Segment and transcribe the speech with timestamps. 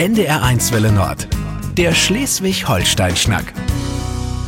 [0.00, 1.28] NDR1 Welle Nord.
[1.76, 3.52] Der Schleswig-Holstein-Schnack.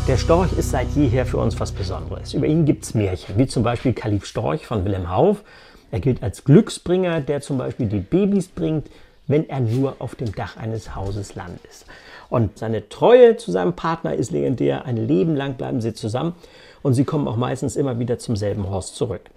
[0.09, 2.33] Der Storch ist seit jeher für uns was Besonderes.
[2.33, 5.43] Über ihn gibt es Märchen, wie zum Beispiel Kalif Storch von Wilhelm Hauff.
[5.91, 8.89] Er gilt als Glücksbringer, der zum Beispiel die Babys bringt,
[9.27, 11.85] wenn er nur auf dem Dach eines Hauses landet.
[12.31, 14.87] Und seine Treue zu seinem Partner ist legendär.
[14.87, 16.35] Ein Leben lang bleiben sie zusammen
[16.81, 19.29] und sie kommen auch meistens immer wieder zum selben Horst zurück.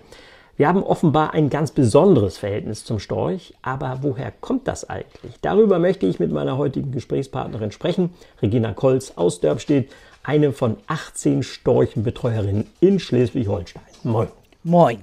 [0.58, 5.34] Wir haben offenbar ein ganz besonderes Verhältnis zum Storch, aber woher kommt das eigentlich?
[5.42, 9.92] Darüber möchte ich mit meiner heutigen Gesprächspartnerin sprechen, Regina Kolz aus Dörbstedt,
[10.24, 13.84] eine von 18 Storchenbetreuerinnen in Schleswig-Holstein.
[14.04, 14.30] Moin.
[14.64, 15.00] Moin.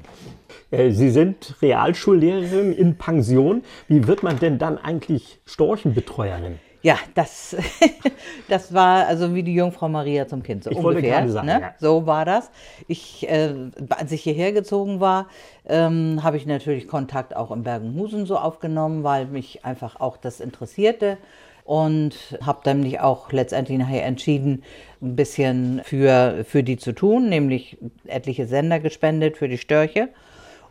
[0.71, 3.63] Äh, Sie sind Realschullehrerin in Pension.
[3.89, 6.61] Wie wird man denn dann eigentlich Storchenbetreuerin?
[6.83, 7.57] Ja, das,
[8.49, 11.29] das war also wie die Jungfrau Maria zum Kind, so ich ungefähr.
[11.29, 11.61] Sagen, ne?
[11.61, 11.75] ja.
[11.79, 12.51] So war das.
[12.89, 13.55] Ich, äh,
[13.91, 15.29] als ich hierher gezogen war,
[15.67, 20.41] ähm, habe ich natürlich Kontakt auch in Bergenhusen so aufgenommen, weil mich einfach auch das
[20.41, 21.19] interessierte
[21.65, 24.65] und habe dann mich auch letztendlich nachher entschieden,
[25.01, 30.09] ein bisschen für, für die zu tun, nämlich etliche Sender gespendet für die Störche.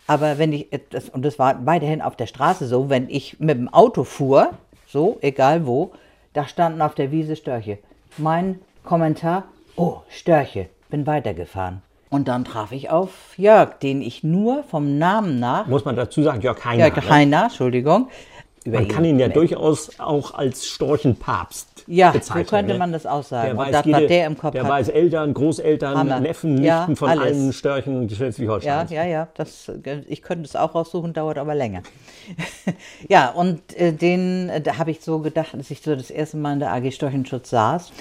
[0.08, 3.58] Aber wenn ich, das, und das war weiterhin auf der Straße so, wenn ich mit
[3.58, 4.50] dem Auto fuhr,
[4.92, 5.92] so, egal wo,
[6.34, 7.78] da standen auf der Wiese Störche.
[8.18, 9.46] Mein Kommentar,
[9.78, 11.82] oh, Störche, bin weitergefahren.
[12.10, 15.68] Und dann traf ich auf Jörg, den ich nur vom Namen nach.
[15.68, 16.88] Muss man dazu sagen, Jörg Heiner.
[16.88, 18.10] Jörg Heiner, Entschuldigung.
[18.66, 22.46] Man kann ihn ja durchaus auch als Storchenpapst ja, bezeichnen.
[22.46, 22.80] so könnte ne?
[22.80, 23.48] man das auch sagen.
[23.50, 24.70] Der weiß, das, jede, der im Kopf der hat.
[24.70, 26.20] weiß Eltern, Großeltern, Hammer.
[26.20, 27.24] Neffen, Nichten Ja, von alles.
[27.24, 28.92] allen Störchen Ja, Schleswig-Holsteins.
[28.92, 29.28] ja, ja.
[29.36, 29.72] Das,
[30.08, 31.84] ich könnte es auch raussuchen, dauert aber länger.
[33.10, 36.38] ja, und äh, den, äh, da habe ich so gedacht, als ich so das erste
[36.38, 37.92] Mal in der AG Storchenschutz saß,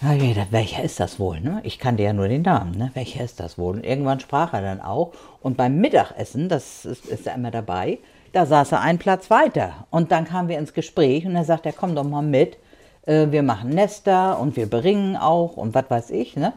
[0.00, 1.40] na, ich gedacht, welcher ist das wohl?
[1.40, 1.60] Ne?
[1.64, 2.70] Ich kannte ja nur den Namen.
[2.78, 2.92] Ne?
[2.94, 3.76] Welcher ist das wohl?
[3.76, 5.12] Und irgendwann sprach er dann auch.
[5.42, 7.98] Und beim Mittagessen, das ist, ist er immer dabei,
[8.32, 9.86] da saß er einen Platz weiter.
[9.90, 12.58] Und dann kamen wir ins Gespräch und er sagt, er komm doch mal mit.
[13.08, 16.36] Äh, wir machen Nester und wir beringen auch und was weiß ich.
[16.36, 16.52] Ne?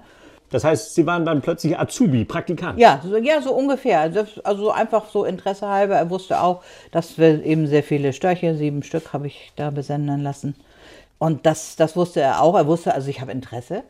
[0.52, 2.78] Das heißt, Sie waren dann plötzlich Azubi, Praktikant.
[2.78, 4.10] Ja, so, ja, so ungefähr.
[4.10, 5.96] Das, also einfach so Interesse halber.
[5.96, 10.22] Er wusste auch, dass wir eben sehr viele Störche, sieben Stück habe ich da besendern
[10.22, 10.56] lassen.
[11.20, 12.56] Und das, das wusste er auch.
[12.56, 13.84] Er wusste, also ich habe Interesse.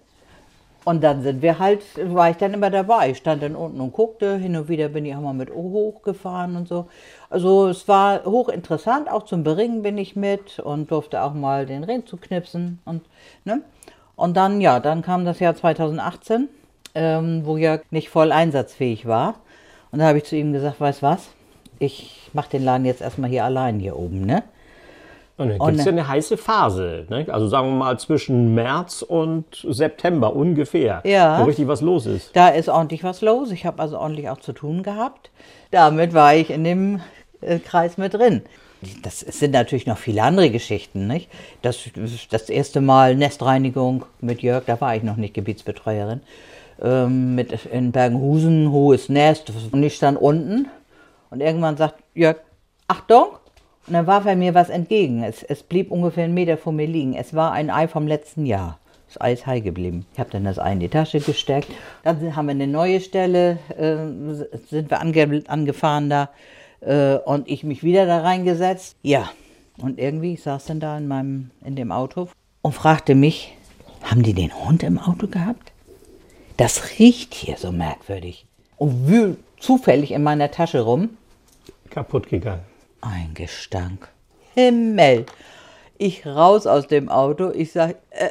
[0.83, 3.11] Und dann sind wir halt, war ich dann immer dabei.
[3.11, 4.37] Ich stand dann unten und guckte.
[4.37, 6.87] Hin und wieder bin ich auch mal mit hochgefahren und so.
[7.29, 9.09] Also es war hochinteressant.
[9.09, 12.79] Auch zum Beringen bin ich mit und durfte auch mal den Rehen zu knipsen.
[12.85, 13.03] Und,
[13.45, 13.61] ne?
[14.15, 16.49] und dann, ja, dann kam das Jahr 2018,
[16.95, 19.35] ähm, wo Jörg nicht voll einsatzfähig war.
[19.91, 21.29] Und da habe ich zu ihm gesagt, weißt was,
[21.77, 24.43] ich mache den Laden jetzt erstmal hier allein hier oben, ne?
[25.37, 27.05] Und dann gibt es ja ne- eine heiße Phase.
[27.09, 27.25] Ne?
[27.29, 31.01] Also sagen wir mal zwischen März und September ungefähr.
[31.03, 31.39] Ja.
[31.39, 32.35] Wo richtig was los ist.
[32.35, 33.49] Da ist ordentlich was los.
[33.51, 35.31] Ich habe also ordentlich auch zu tun gehabt.
[35.71, 37.01] Damit war ich in dem
[37.41, 38.43] äh, Kreis mit drin.
[39.03, 41.29] Das sind natürlich noch viele andere Geschichten, nicht?
[41.61, 41.77] Das,
[42.31, 46.21] das erste Mal Nestreinigung mit Jörg, da war ich noch nicht Gebietsbetreuerin.
[46.81, 49.51] Ähm, mit in Bergenhusen, hohes Nest.
[49.71, 50.67] Und ich stand unten
[51.29, 52.37] und irgendwann sagt Jörg,
[52.87, 53.27] Achtung!
[53.87, 55.23] Und dann warf er mir was entgegen.
[55.23, 57.13] Es, es blieb ungefähr einen Meter vor mir liegen.
[57.13, 58.79] Es war ein Ei vom letzten Jahr.
[59.07, 60.05] Das Ei ist heil geblieben.
[60.13, 61.67] Ich habe dann das Ei in die Tasche gesteckt.
[62.03, 63.97] Dann haben wir eine neue Stelle, äh,
[64.69, 66.29] sind wir ange, angefahren da
[66.79, 68.95] äh, und ich mich wieder da reingesetzt.
[69.01, 69.29] Ja,
[69.77, 72.29] und irgendwie, ich saß dann da in, meinem, in dem Auto
[72.61, 73.53] und fragte mich,
[74.03, 75.71] haben die den Hund im Auto gehabt?
[76.57, 78.45] Das riecht hier so merkwürdig.
[78.77, 81.09] Und wühlt zufällig in meiner Tasche rum.
[81.89, 82.70] Kaputt gegangen.
[83.01, 84.09] Ein Gestank.
[84.53, 85.25] Himmel.
[85.97, 87.51] Ich raus aus dem Auto.
[87.51, 88.29] Ich sage, äh,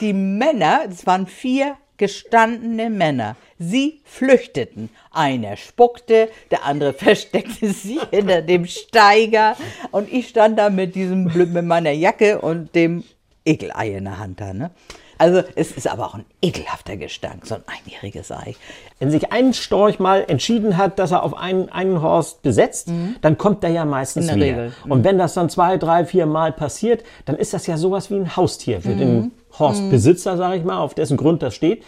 [0.00, 3.36] die Männer, es waren vier gestandene Männer.
[3.58, 4.88] Sie flüchteten.
[5.10, 9.56] Einer spuckte, der andere versteckte sich hinter dem Steiger
[9.90, 13.02] und ich stand da mit diesem mit meiner Jacke und dem
[13.44, 14.52] Ekelei in der Hand da.
[14.52, 14.70] Ne?
[15.18, 18.54] Also es ist aber auch ein ekelhafter Gestank, so ein einjähriges Ei.
[19.00, 22.90] Wenn sich ein Storch mal entschieden hat, dass er auf einen, einen Horst besetzt,
[23.20, 24.32] dann kommt der ja meistens Mhm.
[24.32, 24.56] In der wieder.
[24.62, 24.72] Regel.
[24.84, 24.92] Mhm.
[24.92, 28.14] Und wenn das dann zwei, drei, vier Mal passiert, dann ist das ja sowas wie
[28.16, 28.98] ein Haustier für Mhm.
[28.98, 31.82] den Horstbesitzer, sage ich mal, auf dessen Grund das steht.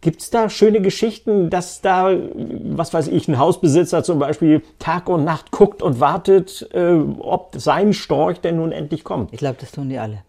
[0.00, 5.08] Gibt es da schöne Geschichten, dass da, was weiß ich, ein Hausbesitzer zum Beispiel Tag
[5.08, 9.32] und Nacht guckt und wartet, äh, ob sein Storch denn nun endlich kommt?
[9.32, 10.22] Ich glaube, das tun die alle.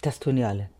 [0.00, 0.70] Das tun die alle.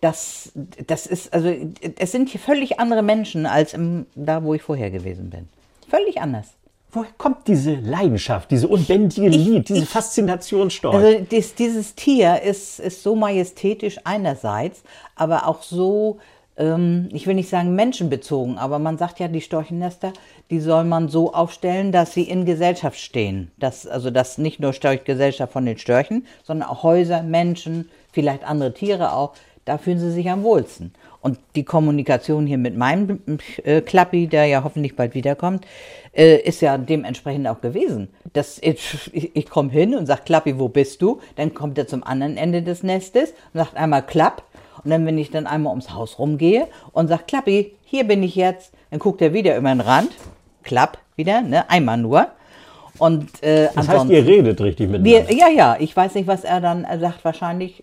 [0.00, 0.52] Das,
[0.86, 1.52] das ist, also,
[1.98, 5.48] es sind hier völlig andere Menschen als im, da, wo ich vorher gewesen bin.
[5.88, 6.46] Völlig anders.
[6.92, 10.94] Woher kommt diese Leidenschaft, diese unbändige Liebe, diese ich- Faszination Storch?
[10.94, 14.82] Also dies, dieses Tier ist, ist so majestätisch einerseits,
[15.14, 16.18] aber auch so
[16.56, 20.12] ähm, ich will nicht sagen menschenbezogen, aber man sagt ja, die Storchennester,
[20.50, 23.50] die soll man so aufstellen, dass sie in Gesellschaft stehen.
[23.58, 28.74] Das, also dass nicht nur Storchgesellschaft von den Störchen, sondern auch Häuser, Menschen, vielleicht andere
[28.74, 29.32] Tiere auch,
[29.64, 30.92] da fühlen sie sich am wohlsten.
[31.20, 33.20] Und die Kommunikation hier mit meinem
[33.62, 35.66] äh, Klappi, der ja hoffentlich bald wiederkommt,
[36.12, 38.08] äh, ist ja dementsprechend auch gewesen.
[38.32, 41.20] Das, ich ich komme hin und sage, Klappi, wo bist du?
[41.36, 44.42] Dann kommt er zum anderen Ende des Nestes und sagt einmal Klapp.
[44.82, 48.34] Und dann, wenn ich dann einmal ums Haus rumgehe und sage, Klappi, hier bin ich
[48.34, 50.10] jetzt, dann guckt er wieder über den Rand.
[50.62, 51.68] Klapp, wieder, ne?
[51.68, 52.28] einmal nur.
[52.98, 55.28] Und, äh, das heißt, ihr redet richtig miteinander?
[55.28, 57.24] Wir, ja, ja, ich weiß nicht, was er dann er sagt.
[57.24, 57.82] Wahrscheinlich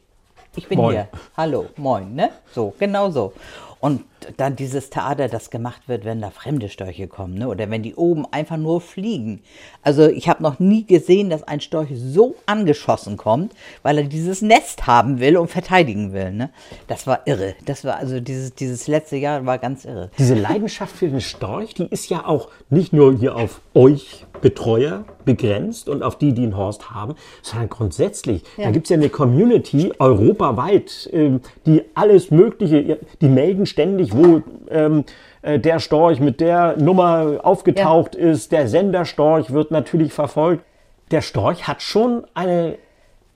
[0.58, 0.96] ich bin moin.
[0.96, 1.08] hier.
[1.38, 2.32] Hallo, moin, ne?
[2.52, 3.34] So, genau so.
[3.80, 4.04] Und
[4.36, 7.48] dann dieses Theater, das gemacht wird, wenn da fremde Störche kommen, ne?
[7.48, 9.42] oder wenn die oben einfach nur fliegen.
[9.82, 13.54] Also ich habe noch nie gesehen, dass ein Storch so angeschossen kommt,
[13.84, 16.32] weil er dieses Nest haben will und verteidigen will.
[16.32, 16.50] Ne?
[16.88, 17.56] Das war irre.
[17.66, 20.10] Das war also dieses, dieses letzte Jahr war ganz irre.
[20.18, 25.06] Diese Leidenschaft für den Storch, die ist ja auch nicht nur hier auf euch Betreuer
[25.26, 28.44] begrenzt und auf die, die einen Horst haben, sondern grundsätzlich.
[28.58, 28.66] Ja.
[28.66, 34.42] Da gibt es ja eine Community europaweit, ähm, die alles Mögliche, die melden ständig, wo
[34.70, 35.04] ähm,
[35.42, 38.32] äh, der Storch mit der Nummer aufgetaucht ja.
[38.32, 38.52] ist.
[38.52, 40.64] Der Senderstorch wird natürlich verfolgt.
[41.12, 42.78] Der Storch hat schon eine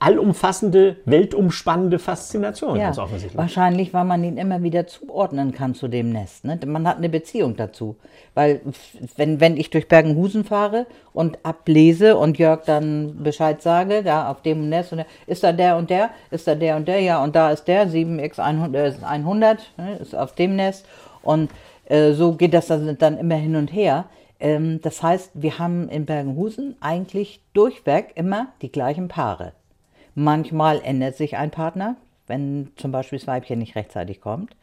[0.02, 3.38] allumfassende, weltumspannende Faszination, ja, ganz offensichtlich.
[3.38, 6.44] Wahrscheinlich, weil man ihn immer wieder zuordnen kann zu dem Nest.
[6.44, 6.58] Ne?
[6.66, 7.96] Man hat eine Beziehung dazu.
[8.34, 8.62] Weil,
[9.16, 14.42] wenn, wenn ich durch Bergenhusen fahre und ablese und Jörg dann Bescheid sage, da auf
[14.42, 17.36] dem Nest, und ist da der und der, ist da der und der, ja, und
[17.36, 20.84] da ist der, 7x100, 100 ne, ist auf dem Nest.
[21.22, 21.50] Und
[21.84, 24.06] äh, so geht das dann, dann immer hin und her.
[24.40, 29.52] Ähm, das heißt, wir haben in Bergenhusen eigentlich durchweg immer die gleichen Paare.
[30.14, 34.54] Manchmal ändert sich ein Partner, wenn zum Beispiel das Weibchen nicht rechtzeitig kommt.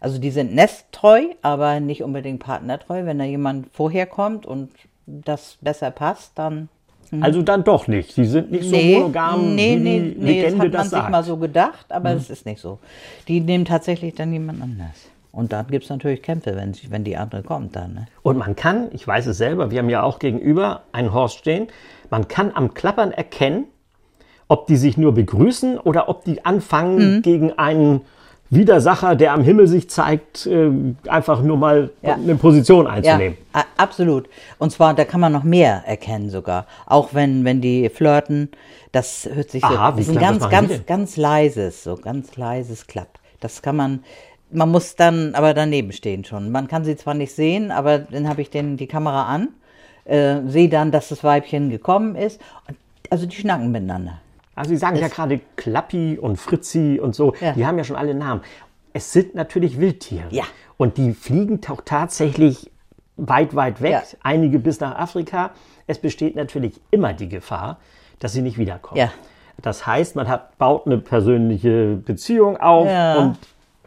[0.00, 3.06] Also die sind nesttreu, aber nicht unbedingt partnertreu.
[3.06, 4.70] Wenn da jemand vorher kommt und
[5.06, 6.68] das besser passt, dann.
[7.10, 7.22] Hm.
[7.22, 8.12] Also dann doch nicht.
[8.12, 10.90] Sie sind nicht nee, so monogam, nee, wie nee, die nee, Legende das hat man
[10.90, 12.18] das sich mal so gedacht, aber hm.
[12.18, 12.78] es ist nicht so.
[13.28, 15.08] Die nehmen tatsächlich dann jemand anders.
[15.34, 17.94] Und dann gibt es natürlich Kämpfe, wenn, wenn die andere kommt dann.
[17.94, 18.06] Ne?
[18.22, 21.66] Und man kann, ich weiß es selber, wir haben ja auch gegenüber einen Horst stehen,
[22.08, 23.64] man kann am Klappern erkennen,
[24.48, 27.22] ob die sich nur begrüßen oder ob die anfangen, mhm.
[27.22, 28.02] gegen einen
[28.50, 30.70] Widersacher, der am Himmel sich zeigt, äh,
[31.08, 32.14] einfach nur mal ja.
[32.14, 33.38] eine Position einzunehmen.
[33.54, 34.28] Ja, absolut.
[34.58, 36.66] Und zwar, da kann man noch mehr erkennen sogar.
[36.86, 38.50] Auch wenn, wenn die flirten,
[38.92, 42.86] das hört sich Aha, so, das ist ein ganz, ganz, ganz leises, so ganz leises
[42.86, 43.18] Klapp.
[43.40, 44.04] Das kann man,
[44.50, 46.52] man muss dann aber daneben stehen schon.
[46.52, 49.48] Man kann sie zwar nicht sehen, aber dann habe ich den, die Kamera an,
[50.04, 52.40] äh, sehe dann, dass das Weibchen gekommen ist.
[53.10, 54.20] Also die schnacken miteinander.
[54.54, 57.52] Also Sie sagen es ja gerade Klappi und Fritzi und so, ja.
[57.52, 58.42] die haben ja schon alle Namen.
[58.92, 60.28] Es sind natürlich Wildtiere.
[60.30, 60.44] Ja.
[60.76, 62.70] Und die fliegen auch tatsächlich
[63.16, 64.02] weit, weit weg, ja.
[64.22, 65.50] einige bis nach Afrika.
[65.86, 67.78] Es besteht natürlich immer die Gefahr,
[68.18, 68.98] dass sie nicht wiederkommen.
[68.98, 69.12] Ja.
[69.62, 73.16] Das heißt, man hat, baut eine persönliche Beziehung auf ja.
[73.16, 73.38] und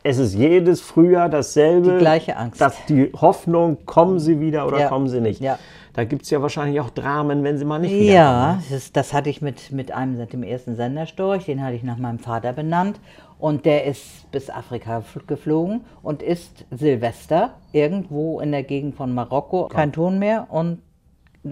[0.03, 1.93] es ist jedes Frühjahr dasselbe.
[1.93, 2.61] Die gleiche Angst.
[2.61, 4.87] Dass die Hoffnung, kommen sie wieder oder ja.
[4.89, 5.41] kommen sie nicht.
[5.41, 5.59] Ja.
[5.93, 9.13] Da gibt es ja wahrscheinlich auch Dramen, wenn sie mal nicht wieder Ja, das, das,
[9.13, 12.99] hatte ich mit, mit einem, dem ersten Senderstorch, den hatte ich nach meinem Vater benannt.
[13.39, 19.67] Und der ist bis Afrika geflogen und ist Silvester irgendwo in der Gegend von Marokko.
[19.67, 20.81] Kein Ton mehr und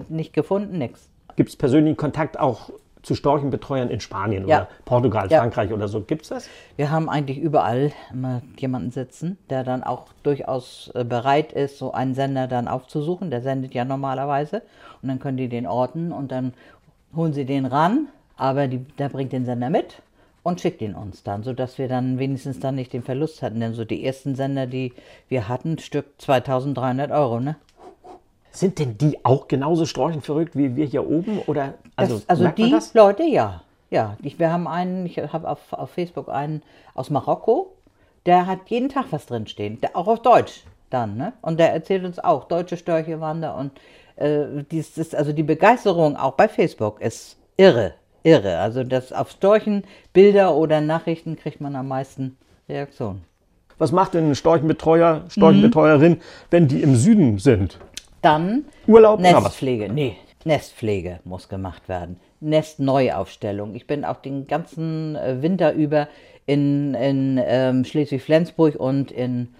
[0.08, 1.10] nicht gefunden, nichts.
[1.36, 2.70] Gibt es persönlichen Kontakt auch
[3.06, 4.62] zu Storchenbetreuern in Spanien ja.
[4.62, 5.38] oder Portugal, ja.
[5.38, 6.00] Frankreich oder so?
[6.00, 6.48] Gibt es das?
[6.74, 11.92] Wir haben eigentlich überall immer jemanden sitzen, der dann auch durchaus äh, bereit ist, so
[11.92, 13.30] einen Sender dann aufzusuchen.
[13.30, 14.62] Der sendet ja normalerweise.
[15.02, 16.52] Und dann können die den orten und dann
[17.14, 20.02] holen sie den ran, aber die, der bringt den Sender mit
[20.42, 23.60] und schickt ihn uns dann, sodass wir dann wenigstens dann nicht den Verlust hatten.
[23.60, 24.92] Denn so die ersten Sender, die
[25.28, 27.54] wir hatten, Stück 2300 Euro, ne?
[28.56, 31.40] Sind denn die auch genauso streuchenverrückt wie wir hier oben?
[31.40, 33.62] Oder, also das, also die Leute, ja.
[33.90, 36.62] Ja, ich, wir haben einen, ich habe auf, auf Facebook einen
[36.94, 37.74] aus Marokko,
[38.24, 41.34] der hat jeden Tag was drinstehen, der, auch auf Deutsch dann, ne?
[41.42, 43.72] Und der erzählt uns auch, deutsche Störche waren da und
[44.16, 48.58] äh, dies, ist, also die Begeisterung auch bei Facebook ist irre, irre.
[48.58, 49.84] Also das auf Storchen
[50.14, 52.38] Bilder oder Nachrichten kriegt man am meisten
[52.70, 53.22] Reaktionen.
[53.76, 56.20] Was macht denn ein Storchenbetreuer, Storchenbetreuerin, mhm.
[56.50, 57.78] wenn die im Süden sind?
[58.26, 59.88] Dann Urlaub Nestpflege.
[59.88, 62.18] Nee, Nestpflege muss gemacht werden.
[62.40, 63.76] Nestneuaufstellung.
[63.76, 66.08] Ich bin auch den ganzen äh, Winter über
[66.44, 69.54] in, in ähm, Schleswig-Flensburg und in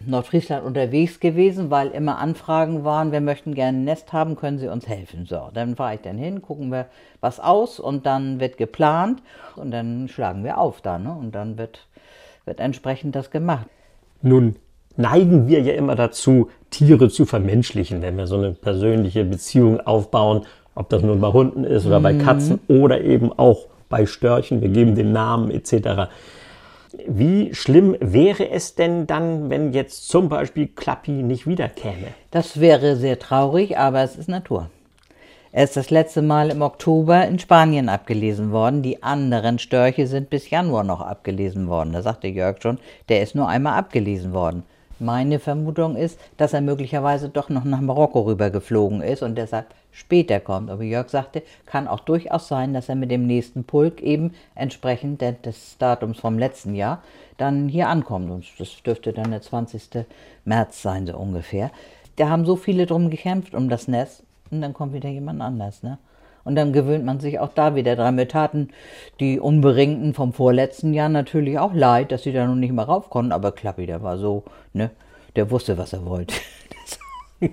[0.00, 4.68] Nordfriesland unterwegs gewesen, weil immer Anfragen waren, wir möchten gerne ein Nest haben, können Sie
[4.68, 5.24] uns helfen?
[5.24, 6.88] So, dann fahre ich dann hin, gucken wir
[7.22, 9.22] was aus und dann wird geplant
[9.56, 11.10] und dann schlagen wir auf da, ne?
[11.18, 11.86] Und dann wird,
[12.44, 13.66] wird entsprechend das gemacht.
[14.20, 14.56] Nun
[14.96, 20.46] neigen wir ja immer dazu, Tiere zu vermenschlichen, wenn wir so eine persönliche Beziehung aufbauen,
[20.74, 24.68] ob das nun bei Hunden ist oder bei Katzen oder eben auch bei Störchen, wir
[24.68, 26.10] geben den Namen etc.
[27.06, 32.08] Wie schlimm wäre es denn dann, wenn jetzt zum Beispiel Klappi nicht wiederkäme?
[32.30, 34.70] Das wäre sehr traurig, aber es ist Natur.
[35.52, 38.82] Er ist das letzte Mal im Oktober in Spanien abgelesen worden.
[38.82, 41.92] Die anderen Störche sind bis Januar noch abgelesen worden.
[41.92, 42.78] Da sagte Jörg schon,
[43.08, 44.62] der ist nur einmal abgelesen worden.
[45.00, 50.40] Meine Vermutung ist, dass er möglicherweise doch noch nach Marokko rübergeflogen ist und deshalb später
[50.40, 50.68] kommt.
[50.68, 55.22] Aber Jörg sagte, kann auch durchaus sein, dass er mit dem nächsten Pulk eben entsprechend
[55.22, 57.02] des Datums vom letzten Jahr
[57.38, 58.30] dann hier ankommt.
[58.30, 60.04] Und das dürfte dann der 20.
[60.44, 61.70] März sein, so ungefähr.
[62.16, 65.82] Da haben so viele drum gekämpft um das Nest und dann kommt wieder jemand anders.
[65.82, 65.96] Ne?
[66.44, 68.14] Und dann gewöhnt man sich auch da wieder dran.
[68.14, 68.68] Mir taten
[69.20, 73.10] die Unberingten vom vorletzten Jahr natürlich auch leid, dass sie da noch nicht mal rauf
[73.10, 73.32] konnten.
[73.32, 74.90] Aber Klappi, der war so, ne?
[75.36, 76.34] Der wusste, was er wollte.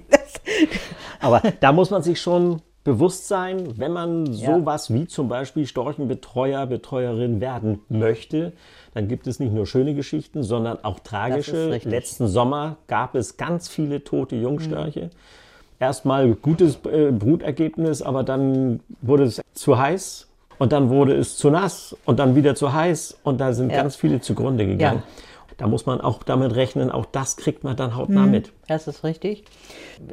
[1.20, 4.56] Aber da muss man sich schon bewusst sein, wenn man Ja.
[4.56, 8.54] sowas wie zum Beispiel Storchenbetreuer, Betreuerin werden möchte,
[8.94, 11.78] dann gibt es nicht nur schöne Geschichten, sondern auch tragische.
[11.84, 15.10] Letzten Sommer gab es ganz viele tote Jungstörche.
[15.80, 21.50] Erstmal gutes äh, Brutergebnis, aber dann wurde es zu heiß und dann wurde es zu
[21.52, 23.78] nass und dann wieder zu heiß und da sind Ja.
[23.84, 25.04] ganz viele zugrunde gegangen.
[25.58, 28.52] Da muss man auch damit rechnen, auch das kriegt man dann hautnah mit.
[28.68, 29.44] Das ist richtig.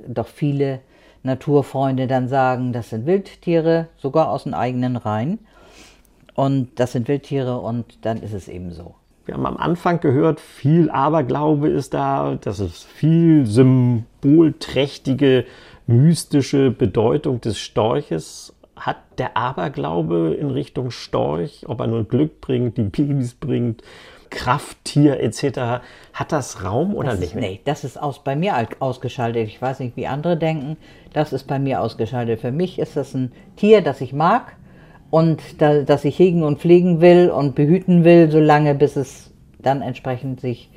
[0.07, 0.81] Doch viele
[1.23, 5.39] Naturfreunde dann sagen, das sind Wildtiere, sogar aus den eigenen Reihen.
[6.35, 8.95] Und das sind Wildtiere und dann ist es eben so.
[9.27, 13.47] Wir haben am Anfang gehört, viel Aberglaube ist da, das ist viel
[14.25, 15.45] symbolträchtige,
[15.87, 18.55] mystische Bedeutung des Storches.
[18.77, 23.83] Hat der Aberglaube in Richtung Storch, ob er nur Glück bringt, die Babys bringt,
[24.31, 28.57] Krafttier etc., hat das Raum oder Das nicht ist, nee, das ist aus, bei mir
[28.57, 29.47] alt- ausgeschaltet.
[29.47, 30.77] Ich weiß nicht, wie andere denken.
[31.13, 32.41] Das ist bei mir ausgeschaltet.
[32.41, 34.57] Für mich ist das ein Tier, das ich mag
[35.11, 39.83] und da, das ich hegen und pflegen will und behüten will, solange bis es dann
[39.83, 40.69] entsprechend sich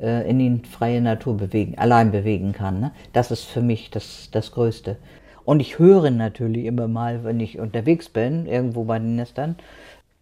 [0.00, 2.80] äh, in die freie Natur bewegen, allein bewegen kann.
[2.80, 2.92] Ne?
[3.12, 4.96] Das ist für mich das, das Größte.
[5.44, 9.56] Und ich höre natürlich immer mal, wenn ich unterwegs bin, irgendwo bei den Nestern,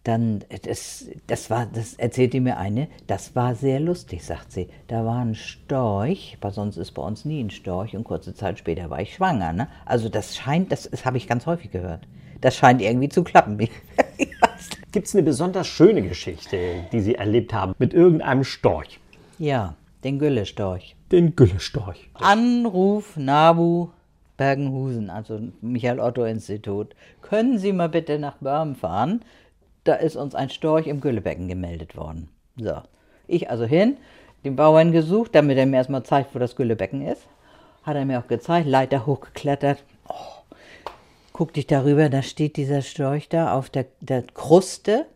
[0.03, 4.67] dann, das, das war, das erzählte mir eine, das war sehr lustig, sagt sie.
[4.87, 8.57] Da war ein Storch, aber sonst ist bei uns nie ein Storch und kurze Zeit
[8.57, 9.53] später war ich schwanger.
[9.53, 9.67] Ne?
[9.85, 12.07] Also das scheint, das, das habe ich ganz häufig gehört.
[12.41, 13.59] Das scheint irgendwie zu klappen.
[14.91, 16.57] Gibt es eine besonders schöne Geschichte,
[16.91, 18.99] die Sie erlebt haben mit irgendeinem Storch?
[19.41, 20.95] Ja, den Güllestorch.
[21.11, 22.09] Den Güllestorch.
[22.13, 23.89] Anruf Nabu
[24.37, 26.95] Bergenhusen, also Michael-Otto-Institut.
[27.21, 29.21] Können Sie mal bitte nach Börm fahren?
[29.83, 32.29] Da ist uns ein Storch im Güllebecken gemeldet worden.
[32.55, 32.81] So,
[33.27, 33.97] ich also hin,
[34.43, 37.23] den Bauern gesucht, damit er mir erstmal zeigt, wo das Güllebecken ist.
[37.81, 39.83] Hat er mir auch gezeigt, Leiter hochgeklettert.
[40.07, 40.43] Oh,
[41.33, 45.07] guck dich darüber, da steht dieser Storch da auf der, der Kruste,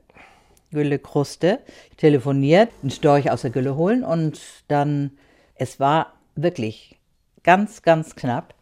[0.75, 1.60] Güllekruste,
[1.98, 5.12] telefoniert, einen Storch aus der Gülle holen und dann,
[5.55, 6.98] es war wirklich
[7.44, 8.53] ganz, ganz knapp,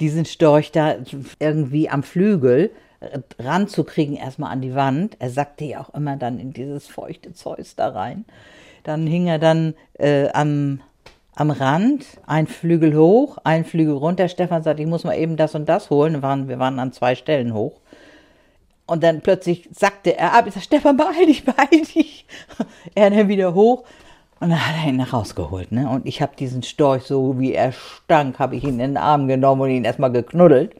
[0.00, 0.96] diesen Storch da
[1.38, 2.70] irgendwie am Flügel
[3.38, 5.16] ranzukriegen, erstmal an die Wand.
[5.20, 8.24] Er sackte ja auch immer dann in dieses feuchte Zeus da rein.
[8.82, 10.80] Dann hing er dann äh, am,
[11.34, 14.28] am Rand, ein Flügel hoch, ein Flügel runter.
[14.28, 16.14] Stefan sagt, ich muss mal eben das und das holen.
[16.14, 17.80] Wir waren, wir waren an zwei Stellen hoch.
[18.88, 20.46] Und dann plötzlich sackte er ab.
[20.46, 22.24] Ich sag, Stefan, beeil dich, beeil dich.
[22.94, 23.84] Er dann wieder hoch.
[24.40, 25.72] Und dann hat er ihn nach rausgeholt.
[25.72, 25.88] Ne?
[25.88, 29.28] Und ich habe diesen Storch, so wie er stank, habe ich ihn in den Arm
[29.28, 30.74] genommen und ihn erstmal geknuddelt.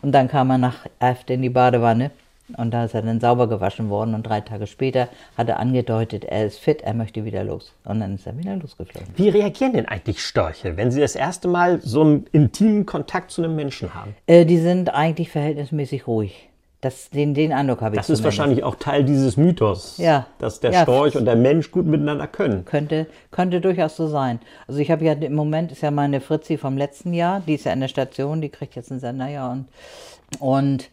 [0.00, 2.12] Und dann kam er nach Erft in die Badewanne.
[2.56, 4.14] Und da ist er dann sauber gewaschen worden.
[4.14, 7.74] Und drei Tage später hat er angedeutet, er ist fit, er möchte wieder los.
[7.84, 9.12] Und dann ist er wieder losgeflogen.
[9.16, 13.42] Wie reagieren denn eigentlich Störche, wenn sie das erste Mal so einen intimen Kontakt zu
[13.42, 14.14] einem Menschen haben?
[14.26, 16.49] Äh, die sind eigentlich verhältnismäßig ruhig.
[16.82, 18.38] Das, den, den Eindruck habe ich Das ist zumindest.
[18.38, 20.26] wahrscheinlich auch Teil dieses Mythos, Ja.
[20.38, 20.82] dass der Ja.
[20.82, 22.64] Storch und der Mensch gut miteinander können.
[22.64, 24.40] Könnte, könnte durchaus so sein.
[24.66, 27.64] Also ich habe ja im Moment ist ja meine Fritzi vom letzten Jahr, die ist
[27.64, 29.66] ja in der Station, die kriegt jetzt einen Sender, ja und
[30.38, 30.88] und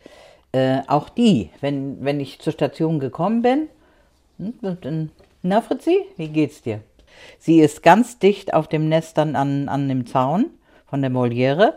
[0.51, 3.67] äh, auch die, wenn wenn ich zur Station gekommen bin,
[4.39, 6.81] hm, dann, na Fritzi, wie geht's dir?
[7.39, 10.47] Sie ist ganz dicht auf dem Nest dann an an dem Zaun
[10.85, 11.75] von der Moliere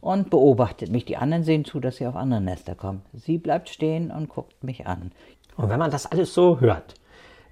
[0.00, 1.04] und beobachtet mich.
[1.04, 3.02] Die anderen sehen zu, dass sie auf andere Nester kommen.
[3.12, 5.12] Sie bleibt stehen und guckt mich an.
[5.56, 6.94] Und wenn man das alles so hört,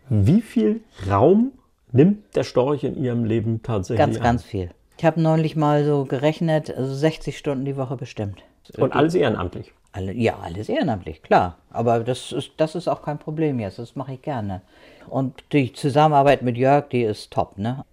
[0.08, 1.52] wie viel Raum
[1.92, 4.22] nimmt der Storch in ihrem Leben tatsächlich Ganz, an?
[4.22, 4.70] ganz viel.
[4.98, 8.42] Ich habe neulich mal so gerechnet, also 60 Stunden die Woche bestimmt.
[8.78, 9.72] Und alles ehrenamtlich.
[9.92, 11.56] Alle, ja, alles ehrenamtlich, klar.
[11.70, 13.78] Aber das ist, das ist auch kein Problem jetzt.
[13.78, 14.62] Das mache ich gerne.
[15.08, 17.84] Und die Zusammenarbeit mit Jörg, die ist top, ne?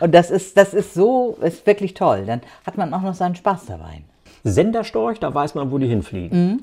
[0.00, 2.24] Und das ist, das ist so, ist wirklich toll.
[2.26, 4.02] Dann hat man auch noch seinen Spaß dabei.
[4.44, 6.62] Senderstorch, da weiß man, wo die hinfliegen.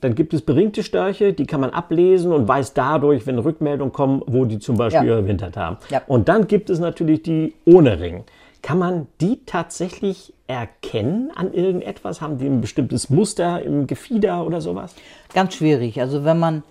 [0.00, 4.20] Dann gibt es beringte Störche, die kann man ablesen und weiß dadurch, wenn Rückmeldungen kommen,
[4.26, 5.18] wo die zum Beispiel Ja.
[5.18, 5.76] überwintert haben.
[5.90, 6.02] Ja.
[6.08, 8.24] Und dann gibt es natürlich die ohne Ring.
[8.62, 12.20] Kann man die tatsächlich erkennen an irgendetwas?
[12.20, 14.94] Haben die ein bestimmtes Muster im Gefieder oder sowas?
[15.32, 16.00] Ganz schwierig.
[16.00, 16.64] Also wenn man,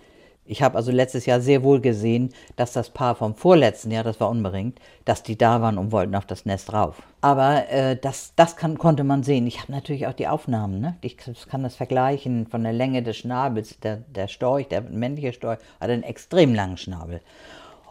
[0.46, 4.20] ich habe also letztes Jahr sehr wohl gesehen, dass das Paar vom vorletzten Jahr, das
[4.20, 7.02] war unberingt, dass die da waren und wollten auf das Nest rauf.
[7.22, 9.48] Aber äh, das, das kann, konnte man sehen.
[9.48, 10.80] Ich habe natürlich auch die Aufnahmen.
[10.80, 10.98] Ne?
[11.02, 13.80] Ich kann das vergleichen von der Länge des Schnabels.
[13.80, 17.22] Der, der Storch, der männliche Storch, hat einen extrem langen Schnabel.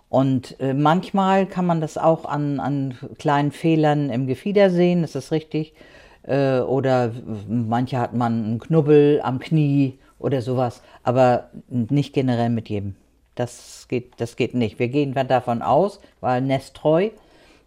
[0.09, 5.17] Und äh, manchmal kann man das auch an, an kleinen Fehlern im Gefieder sehen, ist
[5.17, 5.75] das richtig?
[6.23, 7.11] Äh, oder
[7.49, 12.97] manche hat man einen Knubbel am Knie oder sowas, aber nicht generell mit jedem.
[13.35, 14.79] Das geht, das geht nicht.
[14.79, 17.11] Wir gehen davon aus, weil nesttreu,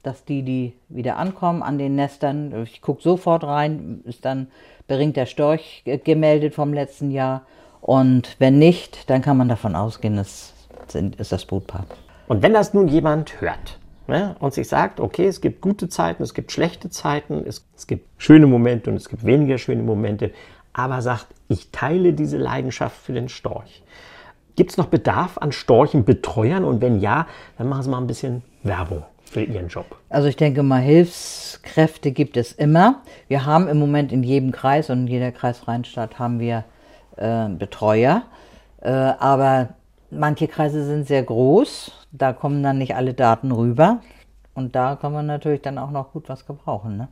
[0.01, 4.47] dass die, die wieder ankommen an den Nestern, ich gucke sofort rein, ist dann
[4.87, 7.41] beringt der Storch ge- gemeldet vom letzten Jahr.
[7.81, 10.53] Und wenn nicht, dann kann man davon ausgehen, es
[10.93, 11.85] ist das Brutpaar.
[12.27, 16.23] Und wenn das nun jemand hört ne, und sich sagt, okay, es gibt gute Zeiten,
[16.23, 20.31] es gibt schlechte Zeiten, es, es gibt schöne Momente und es gibt weniger schöne Momente,
[20.77, 23.83] aber sagt, ich teile diese Leidenschaft für den Storch.
[24.55, 26.63] Gibt es noch Bedarf an Storchenbetreuern?
[26.63, 29.85] Und wenn ja, dann machen Sie mal ein bisschen Werbung für Ihren Job.
[30.09, 33.01] Also ich denke mal, Hilfskräfte gibt es immer.
[33.27, 36.63] Wir haben im Moment in jedem Kreis und in jeder kreisfreien Stadt haben wir
[37.17, 38.23] äh, Betreuer.
[38.81, 39.69] Äh, aber
[40.11, 41.91] manche Kreise sind sehr groß.
[42.11, 44.01] Da kommen dann nicht alle Daten rüber.
[44.53, 46.97] Und da kann man natürlich dann auch noch gut was gebrauchen.
[46.97, 47.07] Ne?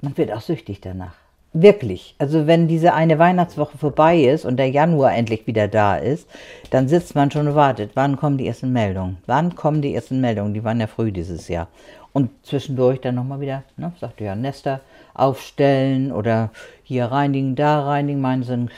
[0.00, 1.21] Man wird auch süchtig danach.
[1.54, 2.14] Wirklich.
[2.18, 6.26] Also wenn diese eine Weihnachtswoche vorbei ist und der Januar endlich wieder da ist,
[6.70, 7.90] dann sitzt man schon und wartet.
[7.94, 9.18] Wann kommen die ersten Meldungen?
[9.26, 10.54] Wann kommen die ersten Meldungen?
[10.54, 11.68] Die waren ja früh dieses Jahr.
[12.14, 14.80] Und zwischendurch dann nochmal wieder, ne, sagte ja, Nester
[15.14, 16.50] aufstellen oder
[16.84, 18.20] hier reinigen, da reinigen.
[18.20, 18.70] Meine sind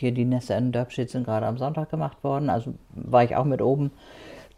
[0.00, 3.44] hier die Nester in Dörbstedt sind gerade am Sonntag gemacht worden, also war ich auch
[3.44, 3.90] mit oben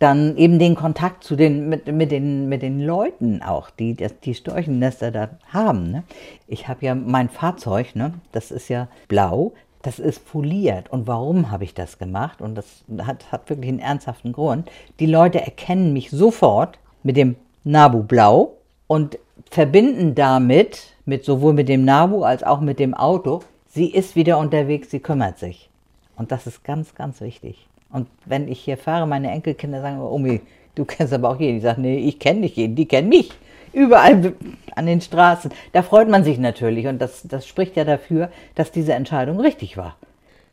[0.02, 4.34] dann eben den Kontakt zu den, mit, mit, den, mit den Leuten auch, die die
[4.34, 5.93] Storchennester da haben.
[5.93, 6.02] Ne?
[6.49, 8.15] Ich habe ja mein Fahrzeug, ne?
[8.32, 10.91] das ist ja blau, das ist foliert.
[10.91, 12.41] Und warum habe ich das gemacht?
[12.41, 14.71] Und das hat, hat wirklich einen ernsthaften Grund.
[14.99, 18.54] Die Leute erkennen mich sofort mit dem Nabu Blau
[18.88, 19.19] und
[19.50, 24.38] verbinden damit, mit sowohl mit dem Nabu als auch mit dem Auto, sie ist wieder
[24.38, 25.69] unterwegs, sie kümmert sich.
[26.17, 27.67] Und das ist ganz, ganz wichtig.
[27.93, 30.41] Und wenn ich hier fahre, meine Enkelkinder sagen, Omi,
[30.75, 31.59] du kennst aber auch jeden.
[31.59, 33.31] Ich sage, nee, ich kenne nicht jeden, die kennen mich.
[33.73, 34.35] Überall
[34.75, 35.50] an den Straßen.
[35.73, 36.87] Da freut man sich natürlich.
[36.87, 39.97] Und das, das spricht ja dafür, dass diese Entscheidung richtig war.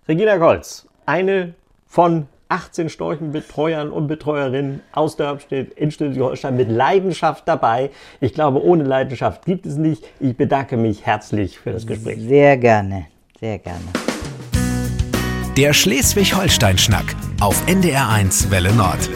[0.08, 1.54] Regina Golz, eine
[1.88, 7.91] von 18 Storchenbetreuern und Betreuerinnen aus Dörbstedt in Schleswig-Holstein mit Leidenschaft dabei.
[8.21, 10.04] Ich glaube, ohne Leidenschaft gibt es nicht.
[10.19, 12.19] Ich bedanke mich herzlich für das Gespräch.
[12.19, 13.06] Sehr gerne,
[13.39, 13.86] sehr gerne.
[15.57, 19.09] Der Schleswig-Holstein-Schnack auf NDR1 Welle Nord.